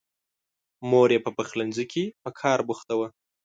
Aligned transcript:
مور 0.89 1.09
یې 1.15 1.19
په 1.25 1.31
پخلنځي 1.37 1.85
کې 1.91 2.03
په 2.23 2.29
کار 2.39 2.59
بوخته 2.67 2.93
وه. 2.99 3.07